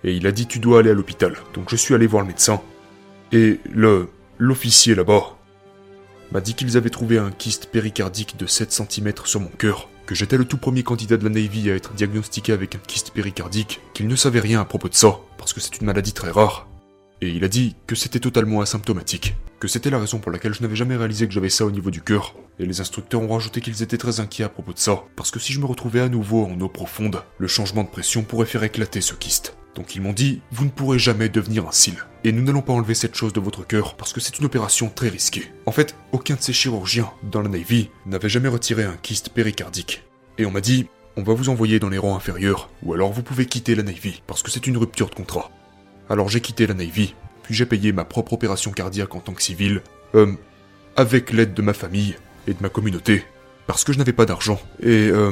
Et 0.03 0.15
il 0.15 0.27
a 0.27 0.33
dit 0.33 0.47
tu 0.47 0.59
dois 0.59 0.81
aller 0.81 0.91
à 0.91 0.95
l'hôpital. 0.95 1.37
Donc 1.55 1.71
je 1.71 1.77
suis 1.77 1.95
allé 1.95 2.07
voir 2.07 2.23
le 2.23 2.29
médecin. 2.29 2.61
Et 3.33 3.61
le 3.71 4.09
l'officier 4.39 4.95
là-bas 4.95 5.37
m'a 6.33 6.41
dit 6.41 6.55
qu'ils 6.55 6.77
avaient 6.77 6.91
trouvé 6.91 7.19
un 7.19 7.31
kyste 7.31 7.67
péricardique 7.67 8.37
de 8.39 8.47
7 8.47 8.73
cm 8.73 9.13
sur 9.25 9.41
mon 9.41 9.49
cœur, 9.49 9.89
que 10.07 10.15
j'étais 10.15 10.39
le 10.39 10.47
tout 10.47 10.57
premier 10.57 10.83
candidat 10.83 11.19
de 11.19 11.25
la 11.25 11.31
Navy 11.31 11.71
à 11.71 11.75
être 11.75 11.93
diagnostiqué 11.93 12.53
avec 12.53 12.75
un 12.75 12.79
kyste 12.79 13.11
péricardique, 13.11 13.81
qu'il 13.93 14.09
ne 14.09 14.17
savait 14.17 14.41
rien 14.41 14.61
à 14.61 14.65
propos 14.65 14.89
de 14.89 14.95
ça, 14.95 15.19
parce 15.37 15.53
que 15.53 15.61
c'est 15.61 15.79
une 15.79 15.87
maladie 15.87 16.15
très 16.15 16.31
rare, 16.31 16.70
et 17.21 17.29
il 17.29 17.45
a 17.45 17.49
dit 17.49 17.77
que 17.87 17.95
c'était 17.95 18.21
totalement 18.21 18.61
asymptomatique, 18.61 19.37
que 19.59 19.69
c'était 19.69 19.91
la 19.91 19.99
raison 19.99 20.19
pour 20.19 20.33
laquelle 20.33 20.55
je 20.55 20.63
n'avais 20.63 20.77
jamais 20.77 20.97
réalisé 20.97 21.27
que 21.27 21.35
j'avais 21.35 21.51
ça 21.51 21.67
au 21.67 21.71
niveau 21.71 21.91
du 21.91 22.01
cœur, 22.01 22.35
et 22.59 22.67
les 22.67 22.81
instructeurs 22.81 23.21
ont 23.21 23.29
rajouté 23.29 23.61
qu'ils 23.61 23.83
étaient 23.83 23.99
très 23.99 24.21
inquiets 24.21 24.45
à 24.45 24.49
propos 24.49 24.73
de 24.73 24.79
ça, 24.79 25.05
parce 25.17 25.31
que 25.31 25.39
si 25.39 25.53
je 25.53 25.61
me 25.61 25.67
retrouvais 25.67 26.01
à 26.01 26.09
nouveau 26.09 26.47
en 26.47 26.61
eau 26.61 26.69
profonde, 26.69 27.23
le 27.39 27.49
changement 27.49 27.85
de 27.85 27.89
pression 27.89 28.23
pourrait 28.23 28.47
faire 28.47 28.65
éclater 28.65 29.01
ce 29.01 29.15
kyste. 29.15 29.57
Donc 29.75 29.95
ils 29.95 30.03
m'ont 30.03 30.13
dit, 30.13 30.41
vous 30.51 30.65
ne 30.65 30.71
pourrez 30.71 30.99
jamais 30.99 31.29
devenir 31.29 31.69
un 31.69 31.73
cil, 31.73 31.95
et 32.25 32.33
nous 32.33 32.43
n'allons 32.43 32.63
pas 32.63 32.73
enlever 32.73 32.95
cette 32.95 33.15
chose 33.15 33.33
de 33.33 33.41
votre 33.41 33.67
cœur, 33.67 33.97
parce 33.97 34.13
que 34.13 34.21
c'est 34.21 34.39
une 34.39 34.47
opération 34.47 34.91
très 34.95 35.09
risquée. 35.09 35.53
En 35.67 35.73
fait, 35.73 35.95
aucun 36.13 36.35
de 36.35 36.41
ces 36.41 36.53
chirurgiens, 36.53 37.11
dans 37.31 37.43
la 37.43 37.49
Navy, 37.49 37.91
n'avait 38.07 38.29
jamais 38.29 38.49
retiré 38.49 38.85
un 38.85 38.97
kyste 38.97 39.29
péricardique. 39.29 40.05
Et 40.39 40.47
on 40.47 40.51
m'a 40.51 40.61
dit, 40.61 40.87
on 41.17 41.23
va 41.23 41.35
vous 41.35 41.51
envoyer 41.51 41.79
dans 41.79 41.89
les 41.89 41.99
rangs 41.99 42.17
inférieurs, 42.17 42.71
ou 42.83 42.95
alors 42.95 43.13
vous 43.13 43.23
pouvez 43.23 43.47
quitter 43.47 43.75
la 43.75 43.83
Navy, 43.83 44.23
parce 44.27 44.43
que 44.43 44.51
c'est 44.51 44.67
une 44.67 44.79
rupture 44.79 45.11
de 45.11 45.15
contrat. 45.15 45.51
Alors 46.11 46.29
j'ai 46.29 46.41
quitté 46.41 46.67
la 46.67 46.75
Navy, 46.75 47.15
puis 47.45 47.55
j'ai 47.55 47.67
payé 47.67 47.93
ma 47.93 48.05
propre 48.05 48.33
opération 48.33 48.73
cardiaque 48.73 49.15
en 49.15 49.21
tant 49.21 49.33
que 49.33 49.41
civil, 49.41 49.81
euh, 50.17 50.33
avec 50.97 51.33
l'aide 51.33 51.55
de 51.55 51.63
ma 51.63 51.73
famille 51.73 52.17
et 52.49 52.53
de 52.53 52.61
ma 52.61 52.69
communauté, 52.69 53.25
parce 53.69 53.85
que 53.85 53.93
je 53.93 53.99
n'avais 53.99 54.13
pas 54.13 54.27
d'argent. 54.27 54.61
Et 54.83 55.09
euh, 55.09 55.31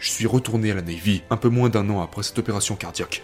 je 0.00 0.10
suis 0.10 0.26
retourné 0.26 0.72
à 0.72 0.74
la 0.74 0.82
Navy 0.82 1.22
un 1.30 1.36
peu 1.36 1.48
moins 1.48 1.68
d'un 1.68 1.88
an 1.88 2.02
après 2.02 2.24
cette 2.24 2.36
opération 2.40 2.74
cardiaque. 2.74 3.22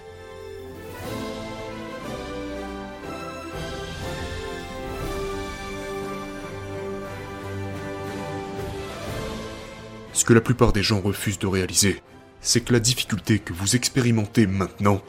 Ce 10.12 10.24
que 10.24 10.32
la 10.32 10.40
plupart 10.40 10.72
des 10.72 10.84
gens 10.84 11.00
refusent 11.00 11.40
de 11.40 11.48
réaliser, 11.48 12.00
c'est 12.40 12.60
que 12.60 12.72
la 12.72 12.78
difficulté 12.78 13.40
que 13.40 13.52
vous 13.52 13.74
expérimentez 13.74 14.46
maintenant 14.46 15.02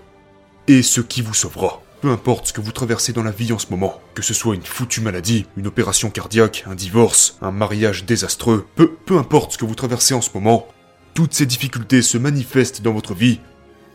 et 0.69 0.83
ce 0.83 1.01
qui 1.01 1.23
vous 1.23 1.33
sauvera. 1.33 1.81
Peu 1.99 2.11
importe 2.11 2.45
ce 2.45 2.53
que 2.53 2.61
vous 2.61 2.71
traversez 2.71 3.11
dans 3.11 3.23
la 3.23 3.31
vie 3.31 3.51
en 3.51 3.57
ce 3.57 3.71
moment, 3.71 3.99
que 4.13 4.21
ce 4.21 4.35
soit 4.35 4.53
une 4.53 4.61
foutue 4.61 5.01
maladie, 5.01 5.47
une 5.57 5.65
opération 5.65 6.11
cardiaque, 6.11 6.63
un 6.67 6.75
divorce, 6.75 7.39
un 7.41 7.49
mariage 7.51 8.05
désastreux, 8.05 8.67
peu, 8.75 8.93
peu 8.93 9.17
importe 9.17 9.53
ce 9.53 9.57
que 9.57 9.65
vous 9.65 9.73
traversez 9.73 10.13
en 10.13 10.21
ce 10.21 10.29
moment, 10.35 10.67
toutes 11.15 11.33
ces 11.33 11.47
difficultés 11.47 12.03
se 12.03 12.19
manifestent 12.19 12.83
dans 12.83 12.93
votre 12.93 13.15
vie. 13.15 13.39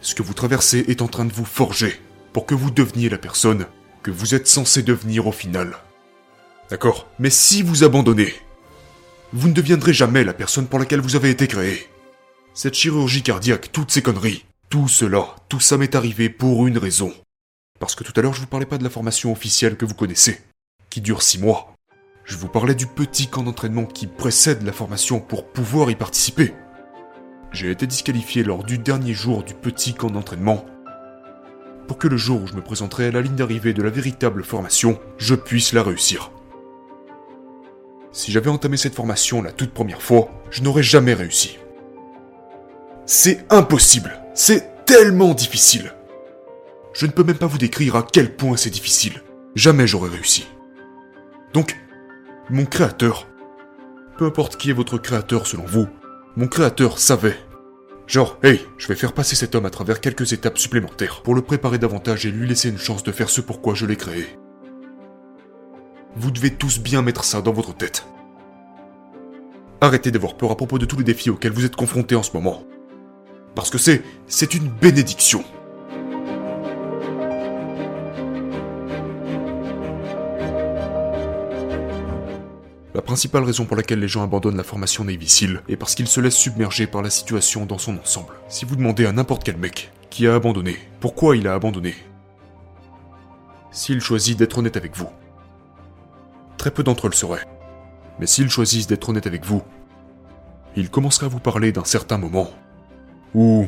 Ce 0.01 0.17
que 0.17 0.25
vous 0.25 0.35
traversez 0.35 0.85
est 0.89 1.01
en 1.01 1.07
train 1.07 1.25
de 1.25 1.33
vous 1.33 1.45
forger 1.45 2.01
pour 2.33 2.45
que 2.45 2.57
vous 2.57 2.73
deveniez 2.73 3.09
la 3.09 3.19
personne 3.19 3.67
que 4.03 4.11
vous 4.11 4.35
êtes 4.35 4.49
censé 4.49 4.83
devenir 4.83 5.29
au 5.29 5.33
final. 5.33 5.77
D'accord? 6.71 7.07
Mais 7.21 7.31
si 7.31 7.63
vous 7.63 7.85
abandonnez, 7.85 8.35
vous 9.33 9.47
ne 9.47 9.55
deviendrez 9.55 9.93
jamais 9.93 10.25
la 10.25 10.35
personne 10.35 10.67
pour 10.67 10.81
laquelle 10.81 11.01
vous 11.01 11.15
avez 11.15 11.31
été 11.31 11.47
créé. 11.47 11.89
Cette 12.53 12.75
chirurgie 12.75 13.23
cardiaque, 13.23 13.71
toutes 13.71 13.93
ces 13.93 14.03
conneries, 14.03 14.45
tout 14.75 14.89
cela, 14.89 15.37
tout 15.49 15.61
ça 15.61 15.79
m'est 15.79 15.95
arrivé 15.95 16.29
pour 16.29 16.67
une 16.67 16.79
raison. 16.79 17.15
Parce 17.79 17.95
que 17.95 18.03
tout 18.03 18.13
à 18.17 18.23
l'heure 18.23 18.35
je 18.35 18.41
vous 18.41 18.49
parlais 18.49 18.67
pas 18.67 18.77
de 18.77 18.83
la 18.83 18.91
formation 18.91 19.31
officielle 19.31 19.77
que 19.77 19.85
vous 19.85 19.95
connaissez, 19.95 20.41
qui 20.91 21.01
dure 21.01 21.23
6 21.23 21.39
mois. 21.39 21.77
Je 22.25 22.37
vous 22.37 22.49
parlais 22.49 22.75
du 22.75 22.89
petit 22.89 23.29
camp 23.29 23.45
d'entraînement 23.45 23.85
qui 23.85 24.09
précède 24.09 24.65
la 24.65 24.73
formation 24.73 25.21
pour 25.21 25.47
pouvoir 25.47 25.93
y 25.93 25.95
participer. 25.95 26.55
J'ai 27.53 27.71
été 27.71 27.87
disqualifié 27.87 28.43
lors 28.43 28.65
du 28.65 28.79
dernier 28.79 29.15
jour 29.15 29.45
du 29.45 29.55
petit 29.55 29.95
camp 29.95 30.11
d'entraînement. 30.11 30.67
Pour 31.87 31.97
que 31.97 32.09
le 32.09 32.17
jour 32.17 32.43
où 32.43 32.49
je 32.49 32.55
me 32.55 32.61
présenterai 32.61 33.07
à 33.07 33.13
la 33.13 33.23
ligne 33.23 33.37
d'arrivée 33.37 33.75
de 33.75 33.83
la 33.83 33.91
véritable 33.91 34.43
formation, 34.43 34.99
je 35.19 35.37
puisse 35.37 35.73
la 35.73 35.85
réussir. 35.85 36.33
Si 38.11 38.33
j'avais 38.33 38.51
entamé 38.51 38.77
cette 38.77 38.97
formation 38.97 39.41
la 39.41 39.53
toute 39.53 39.73
première 39.73 40.03
fois, 40.03 40.33
je 40.51 40.63
n'aurais 40.63 40.83
jamais 40.83 41.15
réussi. 41.15 41.59
C'est 43.07 43.47
impossible. 43.51 44.24
C'est 44.35 44.85
tellement 44.85 45.33
difficile. 45.33 45.95
Je 46.93 47.07
ne 47.07 47.13
peux 47.13 47.23
même 47.23 47.39
pas 47.39 47.47
vous 47.47 47.59
décrire 47.59 47.95
à 47.95 48.03
quel 48.03 48.35
point 48.35 48.57
c'est 48.57 48.71
difficile. 48.71 49.23
Jamais 49.55 49.87
j'aurais 49.87 50.11
réussi. 50.11 50.49
Donc, 51.53 51.77
mon 52.51 52.65
créateur, 52.65 53.29
peu 54.19 54.27
importe 54.27 54.57
qui 54.57 54.71
est 54.71 54.75
votre 54.75 54.99
créateur 54.99 55.47
selon 55.47 55.65
vous, 55.65 55.87
mon 56.37 56.49
créateur 56.49 56.99
savait. 56.99 57.37
Genre, 58.09 58.37
hey, 58.43 58.61
je 58.77 58.89
vais 58.89 58.97
faire 58.97 59.13
passer 59.13 59.37
cet 59.37 59.55
homme 59.55 59.67
à 59.67 59.71
travers 59.71 60.01
quelques 60.01 60.33
étapes 60.33 60.59
supplémentaires 60.59 61.23
pour 61.23 61.37
le 61.37 61.43
préparer 61.43 61.79
davantage 61.79 62.27
et 62.27 62.33
lui 62.33 62.49
laisser 62.49 62.69
une 62.69 62.79
chance 62.79 63.05
de 63.05 63.13
faire 63.13 63.31
ce 63.31 63.41
pourquoi 63.41 63.75
je 63.75 63.87
l'ai 63.87 63.97
créé. 63.97 64.27
Vous 66.17 66.33
devez 66.33 66.51
tous 66.51 66.81
bien 66.81 67.03
mettre 67.03 67.23
ça 67.23 67.41
dans 67.41 67.53
votre 67.53 67.75
tête. 67.75 68.05
Arrêtez 69.81 70.11
d'avoir 70.11 70.37
peur 70.37 70.51
à 70.51 70.57
propos 70.57 70.79
de 70.79 70.87
tous 70.87 70.99
les 70.99 71.05
défis 71.05 71.31
auxquels 71.31 71.53
vous 71.53 71.65
êtes 71.65 71.77
confrontés 71.77 72.17
en 72.17 72.23
ce 72.25 72.33
moment. 72.35 72.65
Parce 73.55 73.71
que 73.71 73.79
c'est, 73.79 74.03
c'est 74.27 74.55
une 74.55 74.69
bénédiction. 74.69 75.45
La 82.95 83.03
principale 83.03 83.45
raison 83.45 83.65
pour 83.65 83.77
laquelle 83.77 84.01
les 84.01 84.09
gens 84.09 84.23
abandonnent 84.23 84.57
la 84.57 84.65
formation 84.65 85.05
Navy 85.05 85.47
est 85.69 85.77
parce 85.77 85.95
qu'ils 85.95 86.09
se 86.09 86.21
laissent 86.21 86.37
submerger 86.37 86.87
par 86.87 87.03
la 87.03 87.11
situation 87.11 87.67
dans 87.67 87.79
son 87.79 87.99
ensemble. 87.99 88.35
Si 88.49 88.65
vous 88.65 88.77
demandez 88.77 89.07
à 89.07 89.13
n'importe 89.13 89.45
quel 89.45 89.57
mec 89.57 89.93
qui 90.11 90.27
a 90.27 90.35
abandonné, 90.35 90.79
pourquoi 91.01 91.37
il 91.37 91.47
a 91.49 91.55
abandonné 91.55 91.95
S'il 93.71 94.01
choisit 94.01 94.39
d'être 94.39 94.59
honnête 94.59 94.77
avec 94.77 94.97
vous, 94.97 95.09
très 96.57 96.71
peu 96.71 96.83
d'entre 96.83 97.07
eux 97.07 97.11
le 97.11 97.17
seraient. 97.17 97.47
Mais 98.21 98.27
s'ils 98.27 98.49
choisissent 98.49 98.87
d'être 98.87 99.09
honnête 99.09 99.27
avec 99.27 99.45
vous, 99.45 99.63
ils 100.77 100.89
commenceraient 100.89 101.27
à 101.27 101.31
vous 101.31 101.41
parler 101.41 101.73
d'un 101.73 101.85
certain 101.85 102.19
moment 102.19 102.51
où 103.35 103.67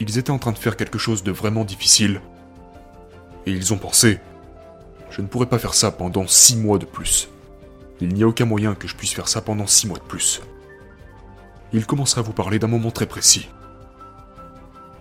ils 0.00 0.18
étaient 0.18 0.30
en 0.30 0.38
train 0.38 0.52
de 0.52 0.58
faire 0.58 0.76
quelque 0.76 0.98
chose 0.98 1.22
de 1.22 1.32
vraiment 1.32 1.64
difficile. 1.64 2.20
Et 3.46 3.52
ils 3.52 3.72
ont 3.72 3.78
pensé, 3.78 4.18
je 5.10 5.22
ne 5.22 5.26
pourrais 5.26 5.46
pas 5.46 5.58
faire 5.58 5.74
ça 5.74 5.90
pendant 5.90 6.26
six 6.26 6.56
mois 6.56 6.78
de 6.78 6.84
plus. 6.84 7.28
Il 8.00 8.12
n'y 8.12 8.22
a 8.22 8.28
aucun 8.28 8.44
moyen 8.44 8.74
que 8.74 8.88
je 8.88 8.94
puisse 8.94 9.14
faire 9.14 9.28
ça 9.28 9.40
pendant 9.40 9.66
six 9.66 9.86
mois 9.86 9.98
de 9.98 10.02
plus. 10.02 10.42
Il 11.72 11.86
commencera 11.86 12.20
à 12.20 12.24
vous 12.24 12.32
parler 12.32 12.58
d'un 12.58 12.66
moment 12.66 12.90
très 12.90 13.06
précis. 13.06 13.48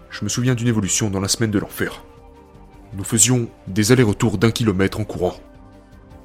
Je 0.09 0.23
me 0.23 0.29
souviens 0.29 0.55
d'une 0.55 0.67
évolution 0.67 1.09
dans 1.09 1.19
la 1.19 1.27
semaine 1.27 1.51
de 1.51 1.59
l'enfer. 1.59 2.03
Nous 2.93 3.03
faisions 3.03 3.49
des 3.67 3.91
allers-retours 3.91 4.37
d'un 4.37 4.51
kilomètre 4.51 4.99
en 4.99 5.03
courant. 5.03 5.35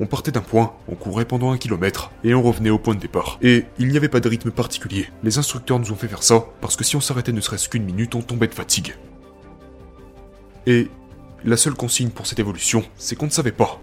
On 0.03 0.07
partait 0.07 0.33
d'un 0.33 0.41
point, 0.41 0.73
on 0.89 0.95
courait 0.95 1.27
pendant 1.27 1.53
un 1.53 1.59
kilomètre, 1.59 2.11
et 2.25 2.33
on 2.35 2.43
revenait 2.43 2.71
au 2.71 2.79
point 2.79 2.95
de 2.95 3.01
départ. 3.01 3.39
Et 3.43 3.67
il 3.79 3.89
n'y 3.89 3.99
avait 3.99 4.09
pas 4.09 4.21
de 4.21 4.29
rythme 4.29 4.51
particulier. 4.51 5.09
Les 5.23 5.37
instructeurs 5.37 5.79
nous 5.79 5.93
ont 5.93 5.97
fait 5.97 6.09
faire 6.09 6.23
ça, 6.23 6.47
parce 6.63 6.75
que 6.75 6.85
si 6.85 6.97
on 6.97 7.03
s'arrêtait 7.03 7.33
ne 7.33 7.41
serait-ce 7.43 7.69
qu'une 7.69 7.85
minute, 7.85 8.15
on 8.15 8.23
tombait 8.23 8.47
de 8.47 8.55
fatigue. 8.55 8.95
Et 10.67 10.89
la 11.45 11.59
seule 11.59 11.75
consigne 11.75 12.09
pour 12.09 12.27
cette 12.27 12.39
évolution, 12.39 12.83
c'est 12.97 13.15
qu'on 13.15 13.27
ne 13.27 13.31
savait 13.31 13.53
pas 13.53 13.79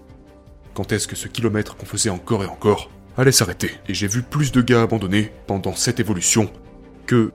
quand 0.73 0.91
est-ce 0.91 1.07
que 1.07 1.15
ce 1.15 1.27
kilomètre 1.27 1.75
qu'on 1.75 1.85
faisait 1.85 2.09
encore 2.09 2.43
et 2.43 2.47
encore 2.47 2.89
allait 3.17 3.31
s'arrêter. 3.31 3.71
Et 3.87 3.93
j'ai 3.93 4.07
vu 4.07 4.21
plus 4.21 4.51
de 4.51 4.61
gars 4.61 4.83
abandonner 4.83 5.31
pendant 5.47 5.73
cette 5.73 5.99
évolution 5.99 6.51
que 7.05 7.31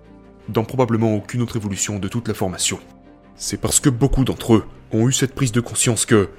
dans 0.49 0.65
probablement 0.65 1.15
aucune 1.15 1.43
autre 1.43 1.57
évolution 1.57 1.99
de 1.99 2.09
toute 2.09 2.29
la 2.29 2.35
formation. 2.35 2.79
C'est 3.35 3.61
parce 3.61 3.81
que 3.81 3.91
beaucoup 3.91 4.25
d'entre 4.25 4.55
eux 4.55 4.65
ont 4.93 5.09
eu 5.09 5.13
cette 5.13 5.35
prise 5.35 5.53
de 5.53 5.61
conscience 5.61 6.07
que 6.07 6.31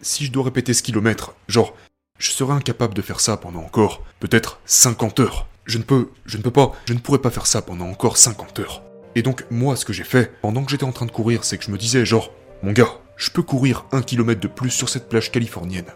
si 0.00 0.26
je 0.26 0.32
dois 0.32 0.44
répéter 0.44 0.74
ce 0.74 0.82
kilomètre, 0.82 1.34
genre 1.48 1.74
Je 2.18 2.30
serais 2.30 2.54
incapable 2.54 2.94
de 2.94 3.02
faire 3.02 3.18
ça 3.18 3.36
pendant 3.36 3.60
encore, 3.60 4.02
peut-être 4.20 4.60
50 4.66 5.20
heures. 5.20 5.46
Je 5.66 5.78
ne 5.78 5.82
peux, 5.82 6.10
je 6.26 6.36
ne 6.38 6.42
peux 6.42 6.50
pas, 6.50 6.72
je 6.86 6.94
ne 6.94 6.98
pourrais 7.00 7.18
pas 7.18 7.30
faire 7.30 7.46
ça 7.46 7.60
pendant 7.60 7.86
encore 7.86 8.16
50 8.16 8.60
heures. 8.60 8.82
Et 9.16 9.22
donc, 9.22 9.44
moi, 9.50 9.74
ce 9.74 9.84
que 9.84 9.92
j'ai 9.92 10.04
fait, 10.04 10.32
pendant 10.40 10.64
que 10.64 10.70
j'étais 10.70 10.84
en 10.84 10.92
train 10.92 11.06
de 11.06 11.10
courir, 11.10 11.44
c'est 11.44 11.58
que 11.58 11.64
je 11.64 11.72
me 11.72 11.78
disais, 11.78 12.06
genre, 12.06 12.30
mon 12.62 12.72
gars, 12.72 13.00
je 13.16 13.30
peux 13.30 13.42
courir 13.42 13.84
un 13.90 14.00
kilomètre 14.00 14.40
de 14.40 14.48
plus 14.48 14.70
sur 14.70 14.88
cette 14.88 15.08
plage 15.08 15.32
californienne. 15.32 15.90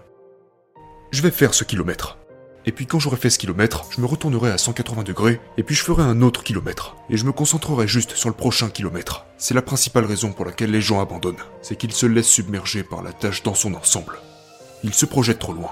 Je 1.12 1.22
vais 1.22 1.30
faire 1.30 1.54
ce 1.54 1.64
kilomètre. 1.64 2.18
Et 2.66 2.72
puis 2.72 2.86
quand 2.86 2.98
j'aurai 2.98 3.16
fait 3.16 3.30
ce 3.30 3.38
kilomètre, 3.38 3.86
je 3.90 4.00
me 4.00 4.06
retournerai 4.06 4.50
à 4.50 4.58
180 4.58 5.04
degrés, 5.04 5.40
et 5.56 5.62
puis 5.62 5.74
je 5.74 5.84
ferai 5.84 6.02
un 6.02 6.20
autre 6.20 6.42
kilomètre. 6.42 6.96
Et 7.08 7.16
je 7.16 7.24
me 7.24 7.32
concentrerai 7.32 7.88
juste 7.88 8.16
sur 8.16 8.28
le 8.28 8.34
prochain 8.34 8.68
kilomètre. 8.68 9.24
C'est 9.38 9.54
la 9.54 9.62
principale 9.62 10.04
raison 10.04 10.32
pour 10.32 10.44
laquelle 10.44 10.72
les 10.72 10.82
gens 10.82 11.00
abandonnent. 11.00 11.36
C'est 11.62 11.76
qu'ils 11.76 11.92
se 11.92 12.06
laissent 12.06 12.28
submerger 12.28 12.82
par 12.82 13.02
la 13.02 13.12
tâche 13.12 13.42
dans 13.44 13.54
son 13.54 13.72
ensemble. 13.74 14.18
Ils 14.82 14.94
se 14.94 15.06
projettent 15.06 15.38
trop 15.38 15.54
loin. 15.54 15.70